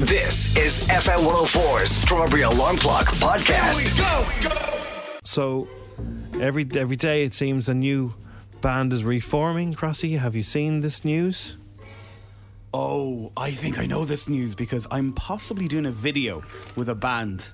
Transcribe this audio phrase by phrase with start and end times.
[0.00, 3.84] This is FM 104's Strawberry Alarm Clock Podcast.
[5.26, 5.68] So
[6.40, 8.14] every every day it seems a new
[8.62, 9.74] band is reforming.
[9.74, 11.58] Crossy, have you seen this news?
[12.72, 16.42] Oh, I think I know this news because I'm possibly doing a video
[16.76, 17.44] with a band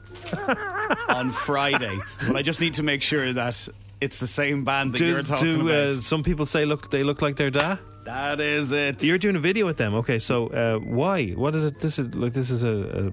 [1.09, 3.69] on Friday, but I just need to make sure that
[4.01, 5.71] it's the same band that do you're talking do about.
[5.73, 7.79] uh, some people say look they look like their da?
[8.07, 9.03] That is it.
[9.03, 9.95] You're doing a video with them.
[9.97, 11.31] Okay, so uh, why?
[11.31, 11.81] What is it?
[11.81, 13.13] This is like this is a,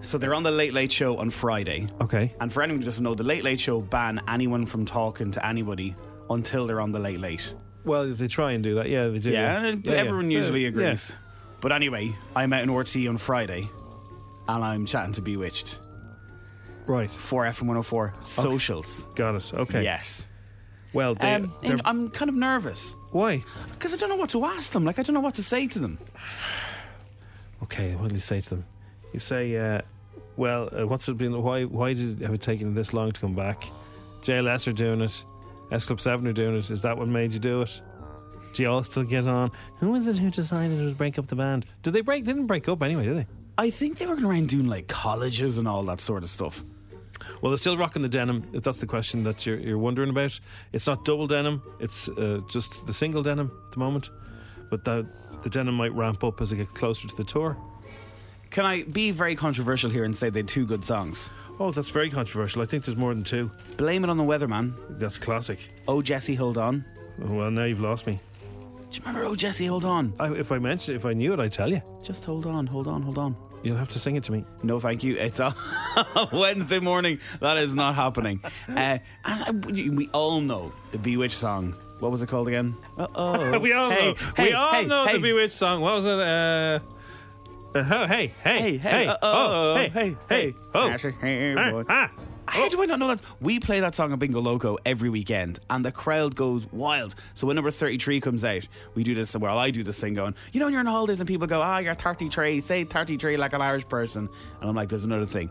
[0.00, 1.86] so they're on the Late Late Show on Friday.
[2.00, 2.34] okay.
[2.40, 5.44] And for anyone who doesn't know, the Late Late Show ban anyone from talking to
[5.46, 5.96] anybody
[6.30, 7.54] until they're on the Late Late.
[7.84, 8.88] Well, they try and do that.
[8.90, 9.30] Yeah, they do.
[9.30, 9.98] Yeah, and Yeah, yeah.
[9.98, 11.16] everyone usually Yeah, agrees.
[11.60, 13.68] But anyway, I'm out in RTÉ on Friday
[14.46, 15.78] and I'm chatting to Bewitched.
[16.86, 19.08] Right, for FM 104 socials.
[19.14, 19.52] got it.
[19.54, 19.82] Okay.
[19.82, 20.26] Yes.
[20.92, 23.42] Well, they, Um, they're- I'm kind of nervous why?
[23.72, 24.84] because I don't know what to ask them.
[24.84, 25.98] Like, I don't know what to say to them.
[27.60, 28.64] Okay, what do you say to them?
[29.12, 29.80] You say, uh,
[30.36, 31.42] well, uh, what's it been?
[31.42, 31.64] Why?
[31.64, 33.64] Why did it have it taken this long to come back?
[34.22, 35.24] JLS are doing it.
[35.72, 36.70] S Club Seven are doing it.
[36.70, 37.80] Is that what made you do it?
[38.54, 39.50] Do you all still get on?
[39.78, 41.66] Who is it who decided to break up the band?
[41.82, 42.24] Did they break?
[42.24, 43.26] They didn't break up anyway, did they?
[43.58, 46.64] I think they were going around doing like colleges and all that sort of stuff.
[47.40, 48.44] Well, they're still rocking the denim.
[48.52, 50.38] If that's the question that you're, you're wondering about,
[50.72, 51.62] it's not double denim.
[51.80, 54.10] It's uh, just the single denim at the moment.
[54.70, 55.06] But the
[55.42, 57.56] the denim might ramp up as it gets closer to the tour.
[58.50, 61.30] Can I be very controversial here and say they had two good songs?
[61.60, 62.62] Oh, that's very controversial.
[62.62, 63.50] I think there's more than two.
[63.76, 64.74] Blame It on the Weatherman.
[64.98, 65.68] That's classic.
[65.86, 66.84] Oh, Jesse, hold on.
[67.18, 68.18] Well, now you've lost me.
[68.90, 70.14] Do you remember Oh, Jesse, hold on?
[70.18, 71.82] I, if I mentioned, if I knew it, I'd tell you.
[72.02, 73.36] Just hold on, hold on, hold on.
[73.62, 74.44] You'll have to sing it to me.
[74.62, 75.16] No, thank you.
[75.16, 75.54] It's a
[76.32, 77.18] Wednesday morning.
[77.40, 78.40] That is not happening.
[78.68, 81.74] Uh, and I, we we all know the Bewitched song.
[82.00, 82.76] What was it called again?
[82.96, 83.58] Uh-oh.
[83.66, 84.14] we all Hey, know.
[84.36, 85.12] hey, we all hey, know hey.
[85.14, 85.80] the Bewitched song.
[85.80, 86.12] What was it?
[86.18, 86.78] Uh,
[87.74, 91.54] uh, oh, hey, hey, Hey, hey, hey, uh, oh, oh, hey, hey, hey, oh, Hey,
[91.56, 92.10] ah, ah.
[92.50, 93.20] How do I not know that?
[93.40, 97.14] We play that song on Bingo Loco every weekend, and the crowd goes wild.
[97.34, 100.34] So when number 33 comes out, we do this, well, I do this thing going,
[100.52, 103.52] you know, when you're on holidays and people go, ah, you're 33, say 33 like
[103.52, 104.28] an Irish person.
[104.60, 105.50] And I'm like, there's another thing.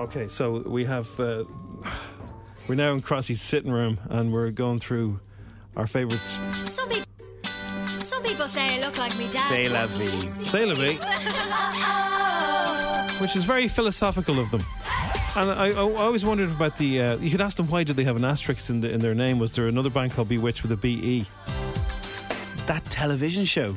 [0.00, 1.44] Okay, so we have uh,
[2.66, 5.20] we're now in Crossy's sitting room, and we're going through
[5.76, 6.38] our favourites.
[6.66, 7.06] Some people,
[8.00, 9.48] some people say I look like me dad.
[9.48, 10.42] C'est la vie.
[10.42, 10.96] Say la vie,
[13.20, 14.62] which is very philosophical of them.
[15.34, 17.00] And I, I always wondered about the.
[17.00, 19.14] Uh, you could ask them why did they have an asterisk in, the, in their
[19.14, 19.38] name?
[19.38, 21.24] Was there another band called Bewitched with a B E?
[22.66, 23.76] That television show.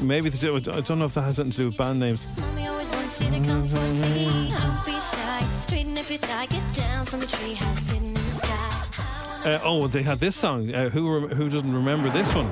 [0.00, 2.26] Maybe they do, I don't know if that has something to do with band names.
[2.38, 4.50] Mommy always wants you to confront me.
[4.50, 5.40] Don't be shy.
[5.46, 6.46] Straighten up your tie.
[6.46, 9.50] Get down from a treehouse sitting in the sky.
[9.50, 10.74] Uh, oh, they had this song.
[10.74, 12.50] Uh, who rem- who doesn't remember this one?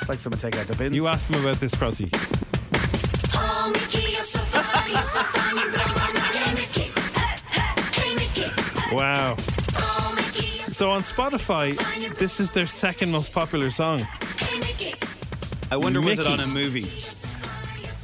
[0.00, 0.96] It's like someone take out the bins.
[0.96, 2.10] You asked them about this, Crossy.
[8.92, 9.34] Wow.
[10.16, 11.76] Mickey, so on Spotify,
[12.18, 14.06] this is their second most popular song.
[15.72, 16.90] I wonder was it on a movie?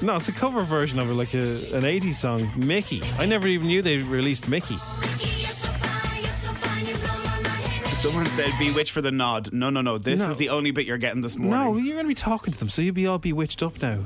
[0.03, 1.39] No, it's a cover version of it, like a,
[1.75, 3.03] an 80s song, Mickey.
[3.19, 4.77] I never even knew they released Mickey.
[5.01, 6.23] Mickey, you're so fine.
[6.23, 6.87] You're so fine.
[6.87, 7.47] You blow my mind.
[7.47, 7.91] Hey, Mickey.
[7.97, 9.53] Someone said bewitched for the nod.
[9.53, 9.99] No, no, no.
[9.99, 10.31] This No.
[10.31, 11.61] is the only bit you're getting this morning.
[11.61, 13.99] No, you're going to be talking to them, so you'll be all bewitched up now.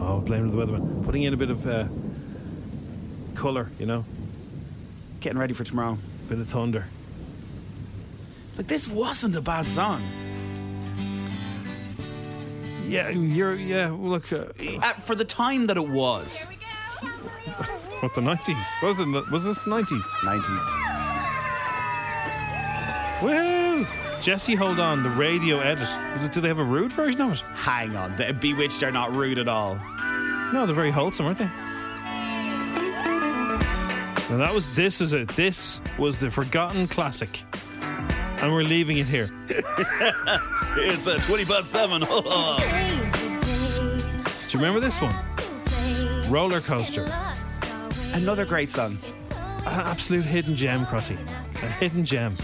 [0.00, 1.04] Oh, blame the weatherman.
[1.04, 1.84] Putting in a bit of uh,
[3.42, 4.04] colour, you know,
[5.20, 5.98] Getting ready for tomorrow.
[6.28, 6.84] bit of thunder.
[8.56, 10.00] Like this wasn't a bad song.
[12.86, 16.46] Yeah, you're, yeah, look, uh, Uh, for the time that it was.
[18.00, 18.82] what, the 90s?
[18.82, 20.02] Was, it, was this 90s?
[20.22, 20.66] 90s.
[23.22, 23.86] Woo!
[24.20, 25.02] Jesse, hold on.
[25.02, 25.88] The radio edit.
[26.16, 27.40] Is it, do they have a rude version of it?
[27.54, 29.80] Hang on, the Bewitched are not rude at all.
[30.52, 31.50] No, they're very wholesome, aren't they?
[34.32, 35.28] And that was this is it.
[35.28, 37.44] This was the forgotten classic,
[38.42, 39.30] and we're leaving it here.
[40.74, 42.00] It's a 20 past 7.
[42.00, 42.06] Do
[44.48, 45.14] you remember this one?
[46.30, 47.06] Roller Coaster.
[48.14, 48.96] Another great song.
[49.66, 51.18] An absolute hidden gem, Crossy.
[51.62, 52.34] A hidden gem.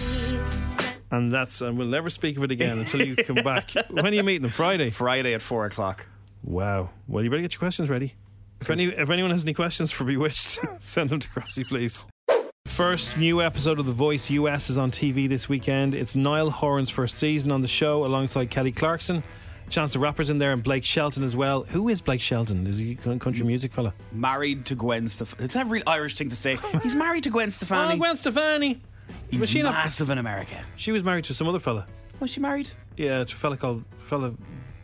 [1.11, 3.71] And that's and we'll never speak of it again until you come back.
[3.91, 4.51] When are you meeting them?
[4.51, 4.91] Friday.
[4.91, 6.07] Friday at 4 o'clock.
[6.45, 6.91] Wow.
[7.07, 8.15] Well, you better get your questions ready.
[8.61, 12.05] If, any, if anyone has any questions for Bewitched, send them to Crossy, please.
[12.67, 15.95] First new episode of The Voice US is on TV this weekend.
[15.95, 19.23] It's Niall Horan's first season on the show alongside Kelly Clarkson.
[19.71, 21.63] Chance the Rapper's in there and Blake Shelton as well.
[21.65, 22.67] Who is Blake Shelton?
[22.67, 23.93] Is he a country music fella?
[24.13, 25.45] Married to Gwen Stefani.
[25.45, 26.57] It's a real Irish thing to say.
[26.83, 27.95] He's married to Gwen Stefani.
[27.95, 28.81] Oh, Gwen Stefani.
[29.31, 30.57] He's Was she not- massive in America.
[30.77, 31.87] She was married to some other fella.
[32.21, 32.71] Was she married?
[32.97, 34.33] Yeah, to a fella called fella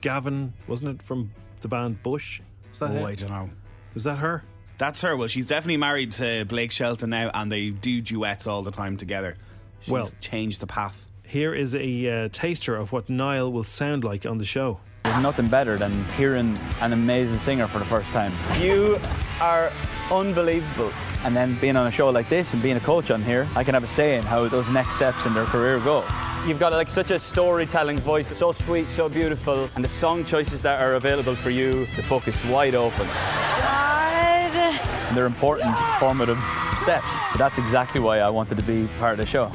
[0.01, 1.31] Gavin, wasn't it, from
[1.61, 2.41] the band Bush?
[2.71, 3.11] Was that Oh, it?
[3.11, 3.49] I don't know.
[3.95, 4.43] Was that her?
[4.77, 5.17] That's her.
[5.17, 8.97] Well, she's definitely married to Blake Shelton now, and they do duets all the time
[8.97, 9.37] together.
[9.81, 11.09] She's Well- changed the path.
[11.27, 14.79] Here is a uh, taster of what Niall will sound like on the show.
[15.05, 18.33] There's nothing better than hearing an amazing singer for the first time.
[18.61, 18.99] You
[19.41, 19.71] are
[20.11, 20.93] unbelievable.
[21.25, 23.65] And then being on a show like this and being a coach on here, I
[23.65, 26.05] can have a say in how those next steps in their career go.
[26.47, 30.61] You've got like such a storytelling voice, so sweet, so beautiful, and the song choices
[30.63, 33.07] that are available for you, the book is wide open.
[34.81, 36.39] And they're important, formative
[36.83, 37.07] steps.
[37.33, 39.51] So that's exactly why I wanted to be part of the show.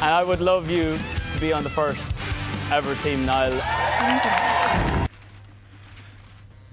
[0.00, 0.96] And I would love you
[1.32, 2.16] to be on the first
[2.72, 3.52] ever Team Niall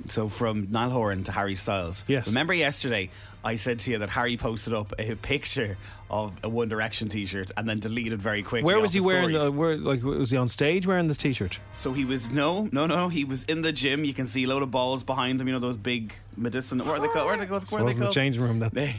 [0.08, 2.06] So from Niall Horan to Harry Styles.
[2.08, 2.28] Yes.
[2.28, 3.10] Remember yesterday
[3.44, 5.78] I said to you that Harry posted up a picture
[6.10, 8.66] of a One Direction T-shirt and then deleted very quickly.
[8.66, 9.30] Where was he wearing?
[9.30, 9.44] stories.
[9.46, 11.60] The, where, like, was he on stage wearing this T-shirt?
[11.74, 13.10] So he was no, no, no.
[13.10, 14.06] He was in the gym.
[14.06, 15.48] You can see a load of balls behind him.
[15.48, 16.86] You know those big medicinal.
[16.86, 17.26] What are they called?
[17.26, 17.68] Where are they called?
[17.68, 18.72] So Where it are they the changing room then.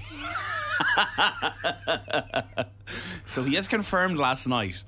[3.26, 4.82] So he has confirmed last night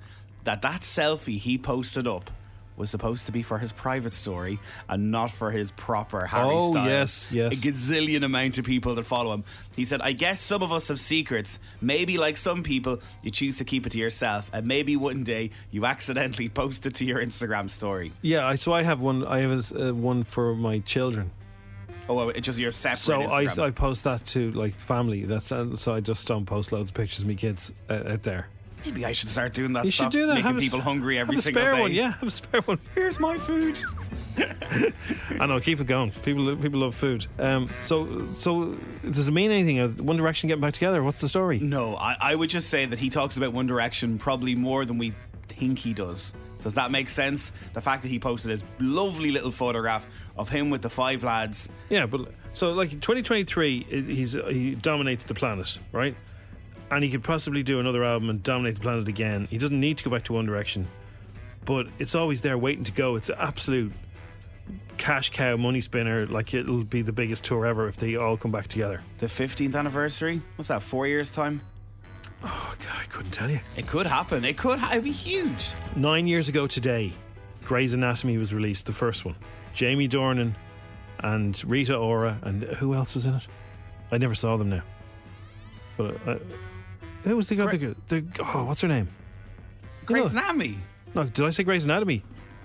[0.44, 2.30] that that selfie he posted up
[2.80, 6.72] was supposed to be for his private story and not for his proper Harry Oh,
[6.72, 6.88] Styles.
[6.88, 7.52] yes, yes.
[7.52, 9.44] A gazillion amount of people that follow him.
[9.76, 11.60] He said, I guess some of us have secrets.
[11.80, 15.50] Maybe like some people, you choose to keep it to yourself, and maybe one day
[15.70, 18.10] you accidentally post it to your Instagram story.
[18.22, 19.26] Yeah, I, so I have one.
[19.26, 21.30] I have a, uh, one for my children.
[22.08, 23.62] Oh, it's just your separate So I, Instagram.
[23.62, 25.24] I post that to like family.
[25.24, 28.22] That's uh, so I just don't post loads of pictures of my kids uh, out
[28.24, 28.48] there.
[28.84, 29.84] Maybe I should start doing that.
[29.84, 30.34] You should do that.
[30.34, 31.80] Making Have a- people hungry every have a single spare day.
[31.80, 31.92] one.
[31.92, 32.78] Yeah, have a spare one.
[32.94, 33.78] Here's my food.
[35.40, 35.60] I know.
[35.60, 36.12] Keep it going.
[36.22, 37.26] People people love food.
[37.38, 37.68] Um.
[37.80, 39.80] So so does it mean anything?
[39.80, 41.02] Uh, One Direction getting back together?
[41.02, 41.58] What's the story?
[41.58, 44.98] No, I, I would just say that he talks about One Direction probably more than
[44.98, 45.12] we
[45.48, 46.32] think he does.
[46.62, 47.52] Does that make sense?
[47.72, 50.06] The fact that he posted his lovely little photograph
[50.36, 51.68] of him with the five lads.
[51.88, 56.14] Yeah, but so like 2023, i- he's he dominates the planet, right?
[56.90, 59.46] And he could possibly do another album and dominate the planet again.
[59.50, 60.86] He doesn't need to go back to One Direction,
[61.64, 63.14] but it's always there waiting to go.
[63.16, 63.92] It's an absolute
[64.98, 66.26] cash cow, money spinner.
[66.26, 69.02] Like it'll be the biggest tour ever if they all come back together.
[69.18, 70.42] The 15th anniversary?
[70.56, 71.60] What's that, four years' time?
[72.42, 73.60] Oh God, I couldn't tell you.
[73.76, 74.44] It could happen.
[74.44, 75.72] It could ha- it'd be huge.
[75.94, 77.12] Nine years ago today,
[77.62, 79.36] Grey's Anatomy was released, the first one.
[79.74, 80.54] Jamie Dornan
[81.20, 83.42] and Rita Ora, and who else was in it?
[84.10, 84.82] I never saw them now.
[85.96, 86.38] But uh,
[87.24, 87.66] who was the guy?
[87.66, 89.08] The, the, oh, what's her name?
[90.06, 90.78] Grey's Anatomy.
[91.14, 92.22] No, did I say Grey's Anatomy?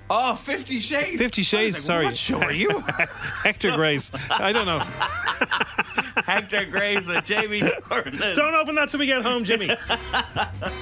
[0.09, 1.17] Oh, Fifty Shades.
[1.17, 1.75] Fifty Shades.
[1.77, 2.69] like, sorry, What show are you?
[3.43, 4.11] Hector Grey's.
[4.29, 4.79] I don't know.
[6.25, 7.59] Hector Graves with Jamie
[7.89, 8.35] Dornan.
[8.35, 9.69] Don't open that till we get home, Jimmy.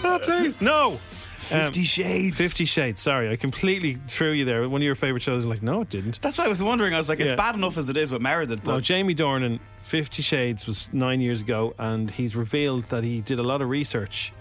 [0.03, 0.99] oh, please, no.
[1.43, 2.38] Fifty Shades.
[2.38, 3.00] Fifty Shades.
[3.01, 4.67] Sorry, I completely threw you there.
[4.67, 5.43] One of your favorite shows.
[5.43, 6.21] I'm like, no, it didn't.
[6.21, 6.93] That's what I was wondering.
[6.93, 10.21] I was like, it's bad enough as it is with Meredith, No, Jamie Dornan, Fifty
[10.21, 14.31] Shades was nine years ago, and he's revealed that he did a lot of research.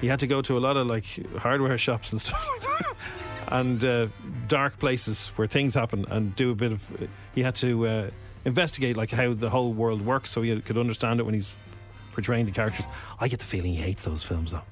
[0.00, 1.06] He had to go to a lot of like
[1.38, 2.96] hardware shops and stuff like that,
[3.60, 4.06] and uh,
[4.48, 7.08] dark places where things happen, and do a bit of.
[7.34, 8.10] He had to uh,
[8.44, 11.54] investigate like how the whole world works, so he could understand it when he's
[12.12, 12.86] portraying the characters.
[13.20, 14.62] I get the feeling he hates those films, though.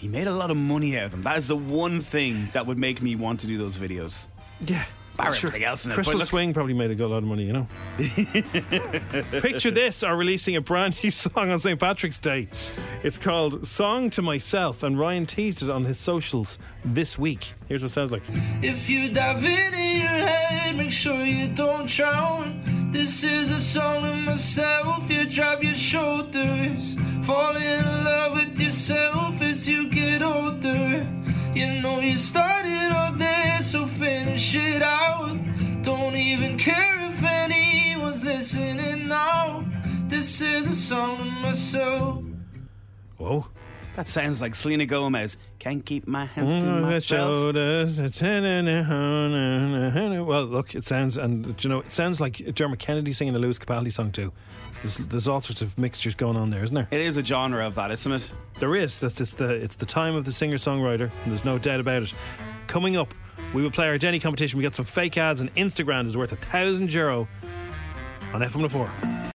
[0.00, 1.22] He made a lot of money out of them.
[1.22, 4.28] That is the one thing that would make me want to do those videos.
[4.64, 4.84] Yeah.
[5.16, 5.94] Bar everything else in it.
[5.94, 7.66] Crystal But look- Swing probably made a good lot of money, you know.
[9.40, 11.78] Picture this are releasing a brand new song on St.
[11.78, 12.48] Patrick's Day.
[13.02, 17.52] It's called Song to Myself, and Ryan teased it on his socials this week.
[17.68, 18.22] Here's what it sounds like.
[18.62, 22.62] If you dive in in your head, make sure you don't drown.
[22.92, 25.08] This is a song to myself.
[25.08, 26.96] You drop your shoulders.
[27.22, 31.06] Fall in love with yourself as you get older.
[31.54, 35.38] You know you started all this, so finish it out.
[35.82, 39.64] Don't even care if anyone's listening now.
[40.08, 42.24] This is a song to myself.
[43.18, 43.46] Whoa.
[44.00, 45.36] That sounds like Selena Gomez.
[45.58, 47.04] Can't keep my hands to Mm, myself.
[47.04, 47.98] shoulders.
[48.00, 48.04] Uh,
[48.94, 53.34] uh, uh, well, look, it sounds, and you know, it sounds like Dermot Kennedy singing
[53.34, 54.32] the Lewis Capaldi song too.
[54.82, 56.88] There's, there's all sorts of mixtures going on there, isn't there?
[56.90, 58.32] It is a genre of that, isn't it?
[58.58, 58.98] There is.
[59.00, 62.02] That's it's the it's the time of the singer songwriter, and there's no doubt about
[62.02, 62.14] it.
[62.68, 63.12] Coming up,
[63.52, 64.56] we will play our Jenny competition.
[64.56, 67.28] We got some fake ads, and Instagram is worth a thousand euro
[68.32, 69.30] on FM4.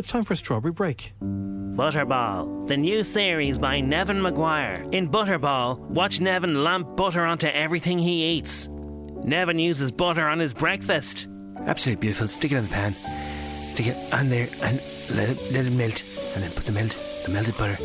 [0.00, 1.12] It's time for a strawberry break.
[1.20, 4.82] Butterball, the new series by Neven Maguire.
[4.92, 8.68] In Butterball, watch Neven lamp butter onto everything he eats.
[8.68, 11.28] Neven uses butter on his breakfast.
[11.66, 12.28] Absolutely beautiful.
[12.28, 12.92] Stick it in the pan.
[12.92, 14.82] Stick it on there and
[15.14, 16.02] let it let it melt.
[16.34, 17.76] And then put the melt the melted butter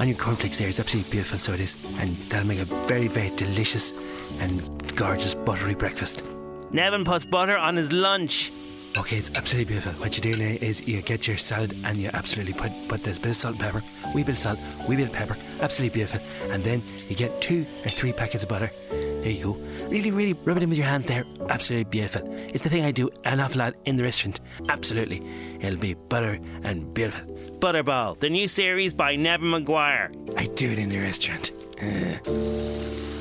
[0.00, 0.68] on your cornflakes there.
[0.68, 1.74] It's absolutely beautiful, so it is.
[1.98, 3.92] And that'll make a very, very delicious
[4.38, 4.62] and
[4.94, 6.22] gorgeous buttery breakfast.
[6.70, 8.52] Neven puts butter on his lunch.
[8.96, 9.92] Okay, it's absolutely beautiful.
[10.00, 13.18] What you do now is you get your salad and you absolutely put put this
[13.18, 13.82] bit of salt and pepper,
[14.14, 14.58] wee bit of salt,
[14.88, 16.20] wee bit of pepper, absolutely beautiful.
[16.52, 18.70] And then you get two or three packets of butter.
[18.90, 19.52] There you go.
[19.88, 21.24] Really, really rub it in with your hands there.
[21.48, 22.22] Absolutely beautiful.
[22.32, 24.40] It's the thing I do an awful lot in the restaurant.
[24.68, 25.26] Absolutely.
[25.60, 27.34] It'll be butter and beautiful.
[27.58, 30.12] Butterball, the new series by Neven Maguire.
[30.36, 31.50] I do it in the restaurant.
[31.82, 33.13] Uh,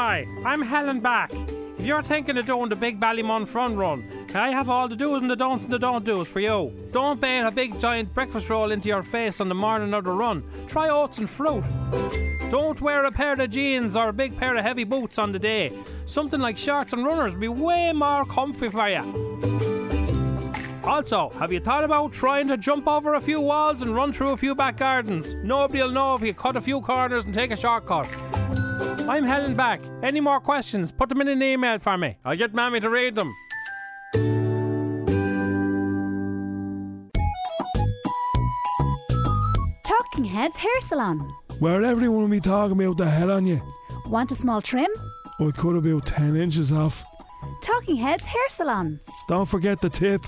[0.00, 1.32] Hi, I'm Helen Back.
[1.76, 5.22] If you're thinking of doing the big Ballymun front run, I have all the do's
[5.22, 6.72] and the don'ts and the don't do's for you.
[6.92, 10.12] Don't bait a big giant breakfast roll into your face on the morning of the
[10.12, 10.44] run.
[10.68, 11.64] Try oats and fruit.
[12.48, 15.38] Don't wear a pair of jeans or a big pair of heavy boots on the
[15.40, 15.72] day.
[16.06, 19.02] Something like shorts and runners will be way more comfy for you.
[20.84, 24.30] Also, have you thought about trying to jump over a few walls and run through
[24.30, 25.34] a few back gardens?
[25.42, 28.06] Nobody'll know if you cut a few corners and take a shortcut.
[29.08, 29.80] I'm Helen Back.
[30.02, 30.92] Any more questions?
[30.92, 32.18] Put them in an email for me.
[32.26, 33.34] I'll get Mammy to read them.
[39.82, 41.20] Talking Heads Hair Salon.
[41.58, 43.62] Where everyone will be talking about the head on you.
[44.08, 44.90] Want a small trim?
[45.40, 47.02] I cut about 10 inches off.
[47.62, 49.00] Talking Heads Hair Salon.
[49.26, 50.20] Don't forget the tip.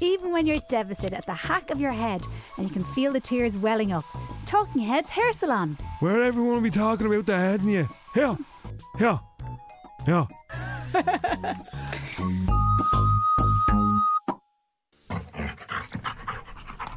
[0.00, 2.22] Even when you're devastated at the hack of your head
[2.56, 4.04] and you can feel the tears welling up.
[4.46, 5.76] Talking Heads Hair Salon.
[5.98, 7.88] Where everyone will be talking about the head on you.
[8.12, 8.36] Here.
[8.98, 9.20] Here.
[10.04, 10.26] Here.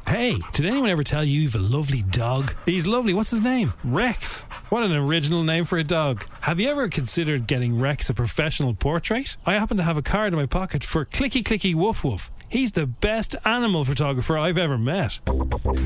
[0.08, 2.54] Hey, did anyone ever tell you you've a lovely dog?
[2.66, 3.14] He's lovely.
[3.14, 3.72] What's his name?
[3.84, 4.44] Rex.
[4.74, 6.24] What an original name for a dog.
[6.40, 9.36] Have you ever considered getting Rex a professional portrait?
[9.46, 12.28] I happen to have a card in my pocket for Clicky Clicky Woof Woof.
[12.48, 15.20] He's the best animal photographer I've ever met.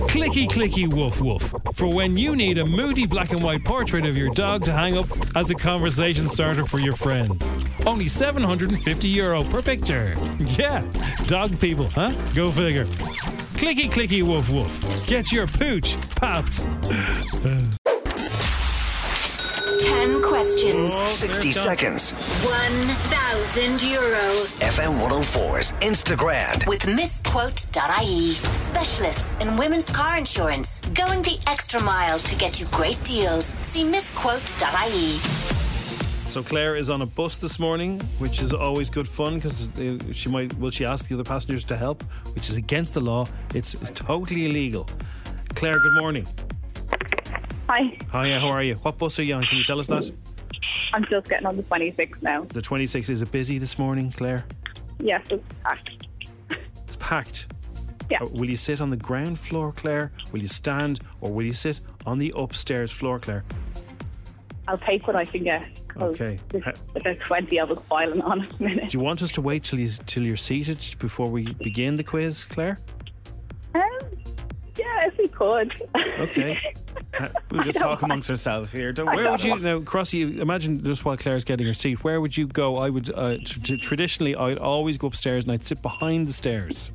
[0.08, 1.54] Clicky Clicky Woof Woof.
[1.74, 4.96] For when you need a moody black and white portrait of your dog to hang
[4.96, 7.52] up as a conversation starter for your friends.
[7.84, 10.16] Only 750 euro per picture.
[10.56, 10.82] Yeah,
[11.26, 12.12] dog people, huh?
[12.34, 12.86] Go figure.
[13.58, 15.06] Clicky Clicky Woof Woof.
[15.06, 16.62] Get your pooch popped.
[19.78, 20.92] 10 questions.
[20.92, 22.12] 60 seconds.
[22.44, 24.18] 1,000 euro.
[24.60, 26.66] FM 104's Instagram.
[26.66, 28.32] With misquote.ie.
[28.32, 30.80] Specialists in women's car insurance.
[30.94, 33.56] Going the extra mile to get you great deals.
[33.62, 35.18] See misquote.ie.
[36.28, 39.70] So Claire is on a bus this morning, which is always good fun because
[40.12, 40.52] she might.
[40.58, 42.02] Will she ask the other passengers to help?
[42.34, 43.28] Which is against the law.
[43.54, 44.88] It's totally illegal.
[45.54, 46.26] Claire, good morning.
[47.68, 47.82] Hi,
[48.12, 48.76] Hiya, how are you?
[48.76, 49.44] What bus are you on?
[49.44, 50.10] Can you tell us that?
[50.94, 52.44] I'm just getting on the 26 now.
[52.48, 54.44] The 26 is it busy this morning, Claire?
[54.98, 55.90] Yes, it's packed.
[56.86, 57.48] It's packed.
[58.10, 58.22] Yeah.
[58.22, 60.12] Uh, Will you sit on the ground floor, Claire?
[60.32, 63.44] Will you stand, or will you sit on the upstairs floor, Claire?
[64.66, 65.62] I'll take what I can get.
[65.88, 66.38] 'cause Okay.
[66.48, 68.88] There's Ha- about 20 of us filing on at the minute.
[68.90, 72.04] Do you want us to wait till you till you're seated before we begin the
[72.04, 72.78] quiz, Claire?
[73.74, 73.82] Um,
[74.96, 75.72] yeah, if we could.
[76.18, 76.58] Okay.
[77.50, 78.92] We'll just talk amongst ourselves here.
[78.92, 80.18] Don't Where would you now, Crossy?
[80.18, 82.04] you- Imagine just while Claire's getting her seat.
[82.04, 82.76] Where would you go?
[82.76, 86.32] I would uh, tr- tr- traditionally I'd always go upstairs and I'd sit behind the
[86.32, 86.92] stairs.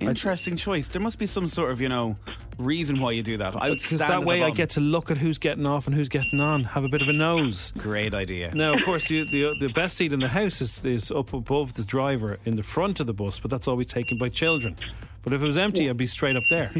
[0.00, 0.88] Interesting choice.
[0.88, 2.16] There must be some sort of, you know,
[2.58, 3.54] reason why you do that.
[3.54, 4.54] I would Because stand that the way I bottom.
[4.54, 6.64] get to look at who's getting off and who's getting on.
[6.64, 7.72] Have a bit of a nose.
[7.78, 8.54] Great idea.
[8.54, 11.74] Now, of course, the, the the best seat in the house is, is up above
[11.74, 14.76] the driver in the front of the bus, but that's always taken by children.
[15.22, 16.72] But if it was empty, I'd be straight up there.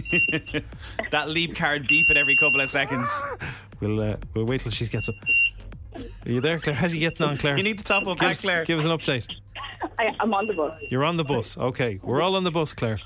[1.10, 3.08] that leap card beep at every couple of seconds.
[3.80, 5.14] we'll uh, we'll wait till she gets up.
[5.96, 6.74] Are you there, Claire?
[6.74, 7.56] How How's you getting on, Claire?
[7.58, 8.64] You need to top up give that, us, Claire.
[8.64, 9.26] Give us an update.
[9.98, 10.80] I, I'm on the bus.
[10.88, 11.56] You're on the bus.
[11.58, 12.98] Okay, we're all on the bus, Claire.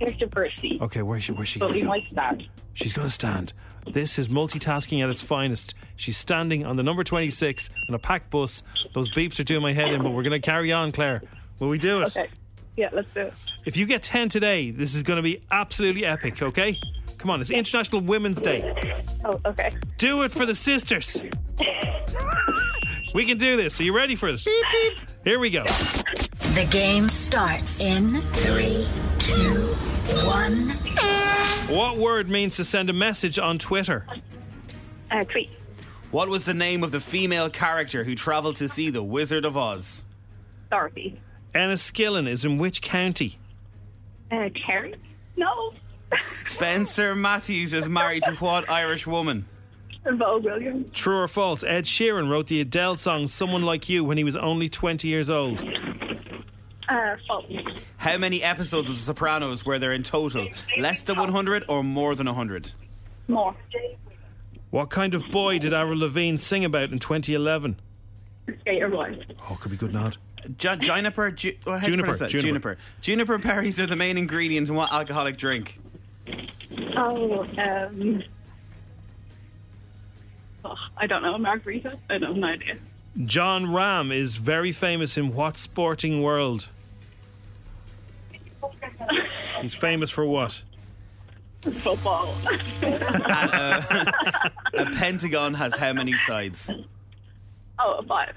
[0.00, 0.80] Here's the first seat.
[0.80, 1.32] Okay, where's she?
[1.32, 1.88] Where's she But going we go?
[1.88, 2.48] might stand.
[2.74, 3.52] She's going to stand.
[3.86, 5.74] This is multitasking at its finest.
[5.96, 8.62] She's standing on the number 26 in a packed bus.
[8.94, 11.22] Those beeps are doing my head in, but we're going to carry on, Claire.
[11.58, 12.16] Will we do it?
[12.16, 12.28] Okay.
[12.76, 13.34] Yeah, let's do it.
[13.66, 16.78] If you get 10 today, this is going to be absolutely epic, okay?
[17.18, 19.04] Come on, it's International Women's Day.
[19.24, 19.72] Oh, okay.
[19.98, 21.22] Do it for the sisters.
[23.14, 23.78] we can do this.
[23.80, 24.44] Are you ready for this?
[24.44, 24.98] Beep, beep.
[25.24, 25.64] Here we go.
[25.64, 28.86] The game starts in three,
[29.18, 29.69] two,
[30.26, 30.70] one.
[31.74, 34.06] What word means to send a message on Twitter?
[35.10, 35.50] Uh, tweet.
[36.10, 39.56] What was the name of the female character who travelled to see the Wizard of
[39.56, 40.04] Oz?
[40.70, 41.20] Dorothy.
[41.54, 43.38] Enniskillen is in which county?
[44.30, 44.94] Uh, Terry?
[45.36, 45.72] No.
[46.16, 49.46] Spencer Matthews is married to what Irish woman?
[50.04, 50.86] Vogue Williams.
[50.92, 51.62] True or false?
[51.62, 55.30] Ed Sheeran wrote the Adele song Someone Like You when he was only 20 years
[55.30, 55.64] old.
[56.90, 57.46] Uh, false.
[57.98, 60.48] How many episodes of The Sopranos were there in total?
[60.76, 62.72] Less than 100 or more than 100?
[63.28, 63.54] More.
[64.70, 67.78] What kind of boy did Avril Lavigne sing about in 2011?
[68.60, 69.16] Skater boy.
[69.48, 70.16] Oh, could be good nod.
[70.58, 71.30] Ju- juniper?
[71.30, 72.28] Ju- oh, how'd Juniper, juniper.
[72.38, 72.78] Juniper.
[73.00, 75.78] Juniper berries are the main ingredient in what alcoholic drink?
[76.96, 78.22] Oh, um.
[80.64, 81.38] Oh, I don't know.
[81.38, 81.98] Margarita?
[82.08, 82.76] I don't have no idea.
[83.24, 86.68] Jon Rahm is very famous in what sporting world?
[89.62, 90.62] He's famous for what?
[91.62, 92.34] Football.
[92.82, 94.04] A
[94.96, 96.70] pentagon has how many sides?
[97.78, 98.34] oh, a five.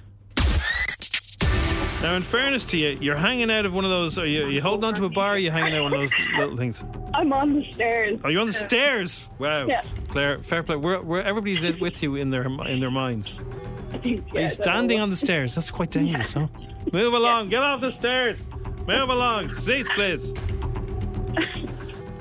[2.01, 4.19] Now, in fairness to you, you're hanging out of one of those.
[4.19, 5.31] Are you, are you holding onto a bar?
[5.31, 6.83] Or are you hanging out one of those little things?
[7.13, 8.19] I'm on the stairs.
[8.25, 9.25] Oh, you're on the Uh, stairs.
[9.39, 9.83] Wow, Yeah.
[10.09, 10.75] Claire, fair play.
[10.75, 13.39] We're, we're, everybody's in- with you in their in their minds.
[13.93, 15.55] Are yeah, you standing on the stairs?
[15.55, 16.47] That's quite dangerous, huh?
[16.91, 17.47] Move along.
[17.49, 18.49] Get off the stairs.
[18.85, 19.49] Move along.
[19.51, 20.33] Seats, please.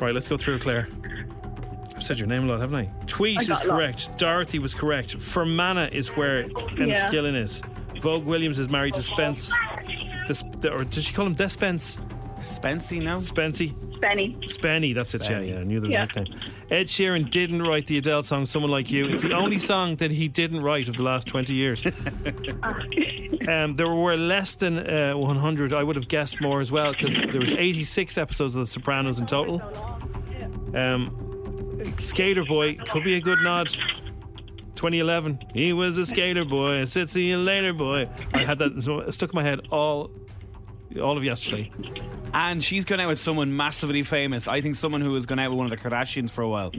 [0.00, 0.88] Right, let's go through, Claire.
[1.94, 2.90] I've said your name a lot, haven't I?
[3.06, 3.76] Tweet I is got a lot.
[3.76, 4.18] correct.
[4.18, 5.20] Dorothy was correct.
[5.20, 7.62] Fermanagh is where Enniskillen is.
[8.00, 9.52] Vogue Williams is married to Spence.
[10.26, 11.98] This, or did she call him Despence?
[12.38, 13.18] Spency, now?
[13.18, 13.72] Spency.
[14.00, 14.36] Benny.
[14.46, 15.50] Spenny, that's it, yeah, Spenny.
[15.50, 15.60] yeah.
[15.60, 16.02] I knew there was Yeah.
[16.16, 16.40] a nickname.
[16.72, 19.06] Ed Sheeran didn't write the Adele song Someone Like You.
[19.06, 21.84] It's the only song that he didn't write of the last 20 years.
[23.48, 25.72] um, there were less than uh, 100.
[25.72, 29.18] I would have guessed more as well because there was 86 episodes of The Sopranos
[29.18, 29.62] in total.
[30.74, 33.68] Um, Skater Boy could be a good nod.
[34.76, 35.38] 2011.
[35.54, 36.80] He was a skater boy.
[36.80, 40.10] I said, "See you later, boy." I had that stuck in my head all,
[41.00, 41.70] all of yesterday.
[42.34, 44.48] And she's gone out with someone massively famous.
[44.48, 46.72] I think someone who has gone out with one of the Kardashians for a while.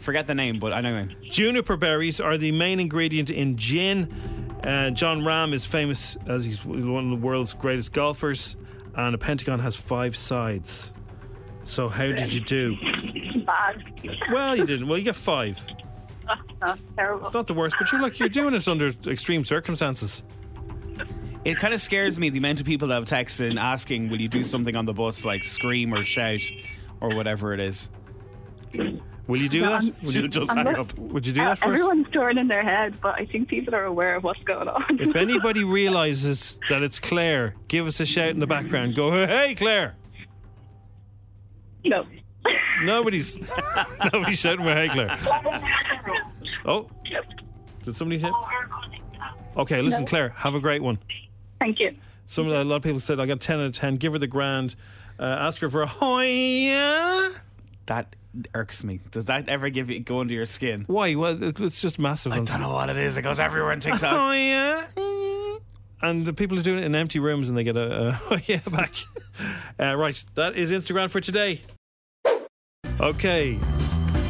[0.00, 1.12] Forget the name, but I know him.
[1.22, 4.12] Juniper berries are the main ingredient in gin.
[4.62, 8.56] Uh, Jon Rahm is famous as he's one of the world's greatest golfers,
[8.94, 10.92] and a pentagon has five sides.
[11.64, 12.76] So how did you do?
[13.44, 13.82] Bad.
[14.32, 14.88] Well, you didn't.
[14.88, 15.64] Well, you got five.
[16.62, 17.26] Oh, terrible.
[17.26, 20.24] It's not the worst, but you're like you're doing it under extreme circumstances.
[21.44, 24.20] It kind of scares me the amount of people that have texted in asking, "Will
[24.20, 26.40] you do something on the bus, like scream or shout,
[27.00, 27.90] or whatever it is?"
[29.28, 29.82] Will you do No, that?
[29.82, 30.96] I'm- Would you, just I'm not- up.
[30.98, 31.72] would you do Uh, that for us?
[31.72, 34.84] everyone's turning their head, but I think people are aware of what's going on.
[35.00, 38.94] If anybody realizes that it's Claire, give us a shout in the background.
[38.94, 39.96] Go, hey, Claire.
[41.84, 42.06] no.
[42.84, 43.38] Nobody's
[44.12, 45.16] nobody's shouting with hey, Claire.
[46.64, 46.88] Oh,
[47.82, 48.32] did somebody hit?
[49.56, 50.06] Okay, listen, No.
[50.06, 50.98] Claire, have a great one.
[51.58, 51.96] Thank you.
[52.26, 53.96] Some a lot of people said I got ten out of ten.
[53.96, 54.76] Give her the grand.
[55.18, 57.30] Uh, ask her for a hoya.
[57.86, 58.14] That
[58.54, 59.00] irks me.
[59.10, 60.84] Does that ever give you go under your skin?
[60.88, 61.14] Why?
[61.14, 62.32] Well, it- it's just massive.
[62.32, 63.16] I don't know what it is.
[63.16, 64.12] It goes everywhere on TikTok.
[64.12, 65.56] Oh yeah.
[66.02, 68.38] And the people are doing it in empty rooms and they get a, a oh
[68.46, 68.92] yeah back.
[69.80, 71.60] Uh, right, that is Instagram for today.
[73.00, 73.58] Okay.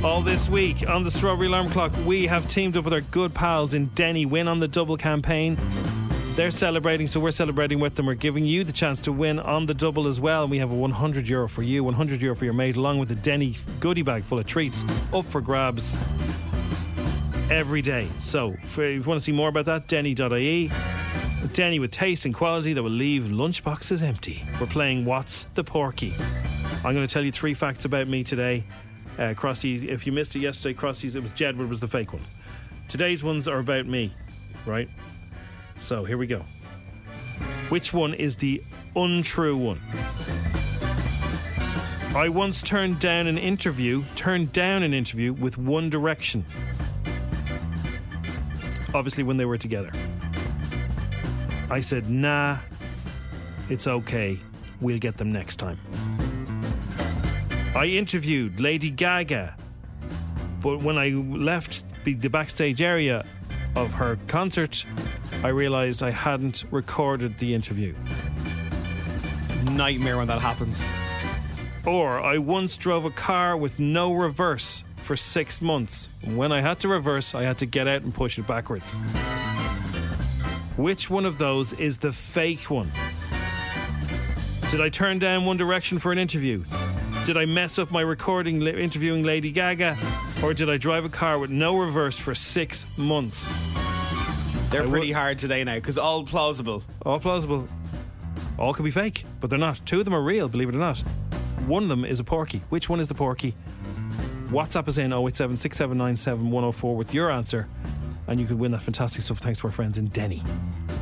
[0.05, 3.35] All this week on the Strawberry Alarm Clock, we have teamed up with our good
[3.35, 5.57] pals in Denny Win on the Double campaign.
[6.37, 8.05] They're celebrating, so we're celebrating with them.
[8.05, 10.43] We're giving you the chance to win on the double as well.
[10.43, 13.11] And we have a 100 euro for you, 100 euro for your mate, along with
[13.11, 15.97] a Denny goodie bag full of treats up for grabs
[17.51, 18.07] every day.
[18.19, 20.71] So, if you want to see more about that, denny.ie.
[21.55, 24.45] Denny with taste and quality that will leave lunchboxes empty.
[24.61, 26.13] We're playing What's the Porky.
[26.85, 28.65] I'm going to tell you three facts about me today.
[29.19, 32.23] Uh, if you missed it yesterday, Crossy's, it was Jedward was the fake one.
[32.91, 34.13] Today's ones are about me,
[34.67, 34.91] right?
[35.79, 36.43] So here we go.
[37.69, 38.63] Which one is the
[38.95, 39.81] untrue one?
[42.15, 46.45] I once turned down an interview, turned down an interview with One Direction.
[48.95, 49.91] obviously when they were together.
[51.71, 52.59] I said, nah,
[53.69, 54.39] it's okay.
[54.81, 55.79] We'll get them next time.
[57.75, 59.55] I interviewed Lady Gaga,
[60.63, 63.27] but when I left the, the backstage area
[63.75, 64.87] of her concert,
[65.43, 67.95] I realized I hadn't recorded the interview.
[69.73, 70.85] Nightmare when that happens.
[71.85, 76.09] Or I once drove a car with no reverse for six months.
[76.25, 78.99] When I had to reverse, I had to get out and push it backwards.
[80.77, 82.91] Which one of those is the fake one?
[84.71, 86.65] Did I turn down One Direction for an interview?
[87.25, 89.97] Did I mess up my recording interviewing Lady Gaga?
[90.43, 93.53] Or did I drive a car with no reverse for six months?
[94.71, 96.83] They're I pretty would- hard today now because all plausible.
[97.05, 97.69] All plausible.
[98.59, 99.81] All could be fake, but they're not.
[99.85, 100.99] Two of them are real, believe it or not.
[101.67, 102.63] One of them is a porky.
[102.69, 103.55] Which one is the porky?
[104.49, 107.69] WhatsApp is in 087 6797 104 with your answer,
[108.29, 110.43] and you could win that fantastic stuff thanks to our friends in Denny.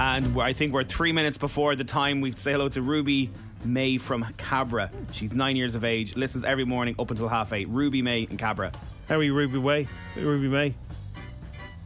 [0.01, 3.31] And I think we're three minutes before the time we say hello to Ruby
[3.65, 4.91] May from Cabra.
[5.13, 7.69] She's nine years of age, listens every morning up until half eight.
[7.69, 8.73] Ruby May and Cabra.
[9.09, 9.87] How are you, Ruby Way?
[10.17, 10.75] Ruby May.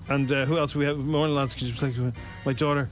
[0.08, 0.98] And uh, who else we have?
[0.98, 1.54] Morning, lads.
[1.54, 2.88] Could you just like my daughter?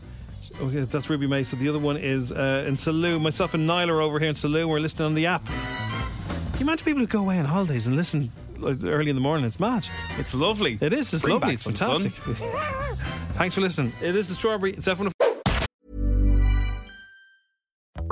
[0.60, 1.44] Okay, that's Ruby May.
[1.44, 3.20] So the other one is uh, in Salou.
[3.20, 4.66] Myself and Niall are over here in Salou.
[4.66, 5.44] We're listening on the app.
[5.44, 9.20] Can you imagine people who go away on holidays and listen like, early in the
[9.20, 9.44] morning?
[9.44, 9.88] It's mad.
[10.18, 10.78] It's lovely.
[10.80, 11.12] It is.
[11.12, 11.54] It's Bring lovely.
[11.54, 12.12] It's fantastic.
[13.36, 13.92] Thanks for listening.
[14.00, 14.72] It is the strawberry.
[14.72, 15.15] It's F1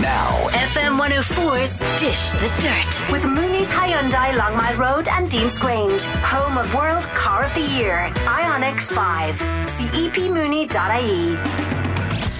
[0.00, 3.12] Now, FM 104's Dish the Dirt.
[3.12, 8.08] With Mooney's Hyundai Long Mile Road and Deansgrange, home of World Car of the Year,
[8.24, 9.36] Ioniq 5.
[9.68, 11.36] See E epmooney.ie.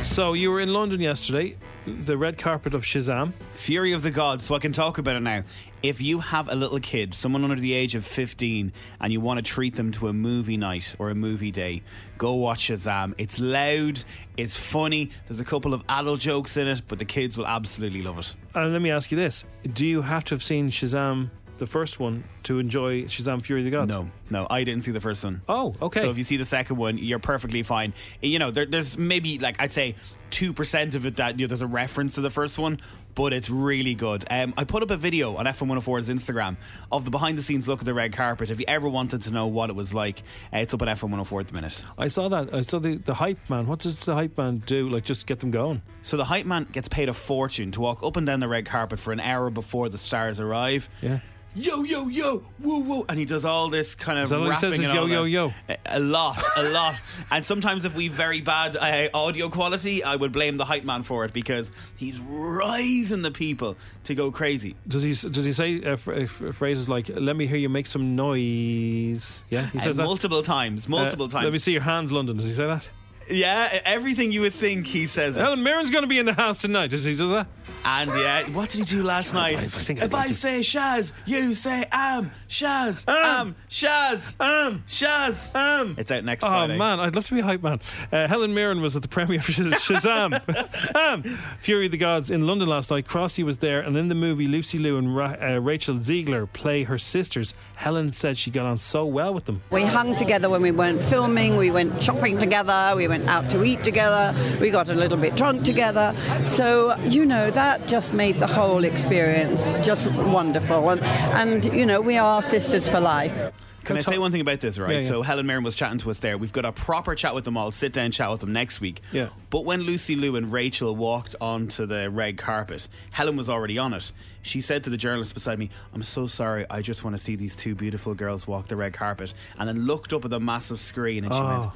[0.04, 3.32] So you were in London yesterday, the red carpet of Shazam.
[3.52, 5.42] Fury of the Gods, so I can talk about it now.
[5.82, 9.38] If you have a little kid, someone under the age of 15, and you want
[9.38, 11.82] to treat them to a movie night or a movie day,
[12.18, 13.14] go watch Shazam.
[13.16, 14.04] It's loud,
[14.36, 18.02] it's funny, there's a couple of adult jokes in it, but the kids will absolutely
[18.02, 18.34] love it.
[18.54, 22.00] And let me ask you this: Do you have to have seen Shazam, the first
[22.00, 23.88] one, to enjoy Shazam: Fury of the Gods?
[23.88, 25.42] No, no, I didn't see the first one.
[25.48, 26.00] Oh, okay.
[26.00, 27.94] So if you see the second one, you're perfectly fine.
[28.20, 29.94] You know, there, there's maybe like I'd say
[30.30, 32.80] two percent of it that you know, there's a reference to the first one,
[33.20, 34.24] but it's really good.
[34.30, 36.56] Um, I put up a video on FM104's Instagram
[36.90, 38.48] of the behind the scenes look at the red carpet.
[38.50, 40.22] If you ever wanted to know what it was like,
[40.54, 41.84] uh, it's up on FM104 at the minute.
[41.98, 42.54] I saw that.
[42.54, 43.66] I saw the, the hype man.
[43.66, 44.88] What does the hype man do?
[44.88, 45.82] Like, just get them going?
[46.02, 48.64] So the hype man gets paid a fortune to walk up and down the red
[48.64, 50.88] carpet for an hour before the stars arrive.
[51.02, 51.18] Yeah.
[51.52, 54.48] Yo yo yo, woo woo, and he does all this kind of Is that he
[54.50, 55.52] rapping says and yo, yo, yo?
[55.68, 56.94] A- A lot, a lot,
[57.32, 61.02] and sometimes if we very bad uh, audio quality, I would blame the hype man
[61.02, 64.74] for it because he's rising the people to go crazy.
[64.88, 67.86] Does he does he say uh, phr- uh, phrases like "Let me hear you make
[67.86, 69.44] some noise"?
[69.50, 71.44] Yeah, he Uh, says that multiple times, multiple Uh, times.
[71.44, 72.36] Let me see your hands, London.
[72.36, 72.88] Does he say that?
[73.30, 75.36] Yeah, everything you would think he says.
[75.36, 75.40] It.
[75.40, 76.88] Helen Mirren's going to be in the house tonight.
[76.88, 77.46] Does he do that?
[77.84, 79.56] And yeah, what did he do last night?
[79.56, 85.94] I think if I say Shaz, you say am Shaz, am Shaz, am Shaz, am.
[85.96, 86.74] It's out next Oh Friday.
[86.74, 87.80] Oh man, I'd love to be a hype man.
[88.12, 91.22] Uh, Helen Mirren was at the premiere of Shaz- Shazam, um,
[91.60, 93.06] Fury of the Gods in London last night.
[93.06, 96.82] Crossy was there, and in the movie, Lucy Liu and Ra- uh, Rachel Zegler play
[96.82, 97.54] her sisters.
[97.80, 99.62] Helen said she got on so well with them.
[99.70, 103.64] We hung together when we weren't filming, we went shopping together, we went out to
[103.64, 106.14] eat together, we got a little bit drunk together.
[106.44, 110.90] So, you know, that just made the whole experience just wonderful.
[110.90, 113.50] And, and you know, we are sisters for life.
[113.90, 114.90] Can I say one thing about this, right?
[114.90, 115.08] Yeah, yeah.
[115.08, 116.36] So Helen Mirren was chatting to us there.
[116.38, 119.00] We've got a proper chat with them all, sit down chat with them next week.
[119.12, 119.28] Yeah.
[119.50, 123.92] But when Lucy Liu and Rachel walked onto the red carpet, Helen was already on
[123.94, 124.12] it.
[124.42, 127.36] She said to the journalist beside me, I'm so sorry, I just want to see
[127.36, 129.34] these two beautiful girls walk the red carpet.
[129.58, 131.46] And then looked up at the massive screen and she Oh.
[131.60, 131.72] went,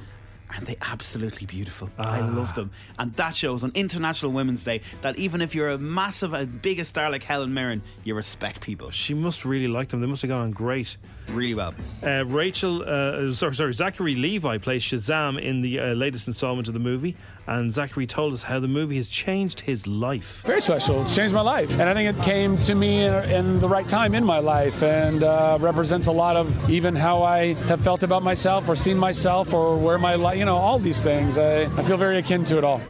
[0.51, 1.89] Aren't they absolutely beautiful?
[1.97, 2.27] I Ah.
[2.27, 2.69] love them.
[2.99, 6.79] And that shows on International Women's Day that even if you're a massive, a big
[6.79, 8.91] a star like Helen Mirren, you respect people.
[8.91, 10.01] She must really like them.
[10.01, 10.97] They must have gone on great.
[11.29, 11.73] Really well.
[12.05, 16.73] Uh, Rachel, uh, sorry, sorry, Zachary Levi plays Shazam in the uh, latest installment of
[16.73, 17.15] the movie,
[17.47, 20.43] and Zachary told us how the movie has changed his life.
[20.45, 21.01] Very special.
[21.01, 21.69] It's changed my life.
[21.71, 24.83] And I think it came to me in, in the right time in my life
[24.83, 28.97] and uh, represents a lot of even how I have felt about myself or seen
[28.97, 31.37] myself or where my life, you know, all these things.
[31.37, 32.81] I, I feel very akin to it all.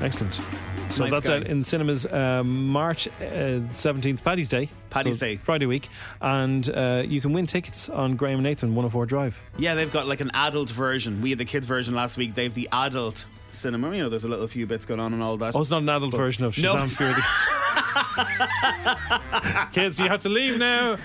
[0.00, 0.40] Excellent.
[0.92, 1.36] So Nice that's guy.
[1.36, 4.68] out in cinemas um, March uh, seventeenth, Paddy's Day.
[4.90, 5.36] Paddy's So Day.
[5.36, 5.88] Friday week,
[6.20, 9.40] and uh, you can win tickets on Graham and Nathan 104 Drive.
[9.58, 11.20] Yeah, they've got like an adult version.
[11.20, 12.34] We had the kids version last week.
[12.34, 13.94] They have the adult cinema.
[13.94, 15.54] You know, there's a little few bits going on and all that.
[15.56, 16.74] Oh, it's not an adult But- version of No.
[16.76, 17.22] Shazam the
[19.72, 20.96] Kids, you have to leave now.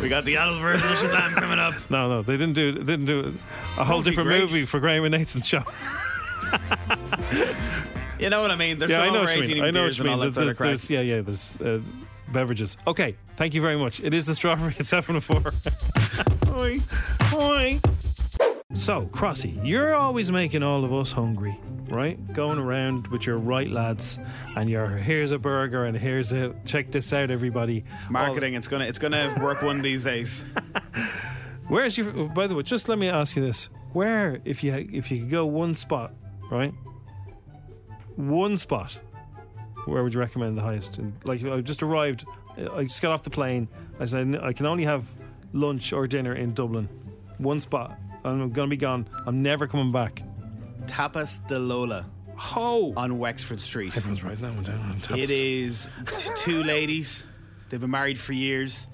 [0.00, 1.74] We got the adult version of Shazam coming up.
[1.90, 3.34] No, no, they didn't do didn't do
[3.76, 4.40] a whole different great.
[4.42, 5.64] movie for Graham and Nathan's show.
[8.22, 8.78] You know what I mean?
[8.78, 9.62] There's yeah, I know what you mean.
[9.64, 10.12] I know what you mean.
[10.14, 11.20] all that There's, there's, yeah, yeah.
[11.20, 11.80] There's uh,
[12.32, 12.76] beverages.
[12.86, 14.00] Okay, thank you very much.
[14.00, 15.52] It is the strawberry at seven and four.
[16.48, 16.80] Oi,
[17.32, 17.80] oi.
[18.74, 22.18] So, Crossy, you're always making all of us hungry, right?
[22.32, 24.18] Going around with your right lads,
[24.56, 27.84] and your here's a burger and here's a check this out, everybody.
[28.10, 30.52] Marketing, it's gonna it's gonna work one these days.
[31.68, 32.28] Where's your?
[32.28, 35.30] By the way, just let me ask you this: Where, if you if you could
[35.30, 36.12] go one spot,
[36.50, 36.74] right?
[38.18, 38.98] One spot.
[39.84, 40.98] Where would you recommend the highest?
[40.98, 42.26] And like, I just arrived.
[42.74, 43.68] I just got off the plane.
[44.00, 45.06] I said I can only have
[45.52, 46.88] lunch or dinner in Dublin.
[47.38, 47.96] One spot.
[48.24, 49.08] I'm gonna be gone.
[49.24, 50.22] I'm never coming back.
[50.86, 52.06] Tapas de Lola.
[52.56, 53.96] Oh, on Wexford Street.
[53.96, 55.00] Everyone's writing that one down.
[55.00, 57.24] Tapas It is t- two ladies.
[57.68, 58.88] They've been married for years.